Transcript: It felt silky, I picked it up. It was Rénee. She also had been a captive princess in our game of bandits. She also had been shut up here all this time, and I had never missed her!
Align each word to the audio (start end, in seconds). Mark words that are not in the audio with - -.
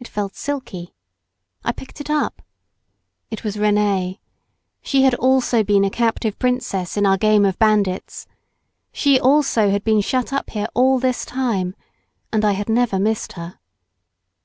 It 0.00 0.08
felt 0.08 0.34
silky, 0.34 0.96
I 1.62 1.70
picked 1.70 2.00
it 2.00 2.10
up. 2.10 2.42
It 3.30 3.44
was 3.44 3.54
Rénee. 3.54 4.18
She 4.82 5.08
also 5.14 5.58
had 5.58 5.66
been 5.68 5.84
a 5.84 5.90
captive 5.90 6.36
princess 6.40 6.96
in 6.96 7.06
our 7.06 7.16
game 7.16 7.44
of 7.44 7.56
bandits. 7.60 8.26
She 8.90 9.20
also 9.20 9.70
had 9.70 9.84
been 9.84 10.00
shut 10.00 10.32
up 10.32 10.50
here 10.50 10.66
all 10.74 10.98
this 10.98 11.24
time, 11.24 11.76
and 12.32 12.44
I 12.44 12.50
had 12.50 12.68
never 12.68 12.98
missed 12.98 13.34
her! 13.34 13.60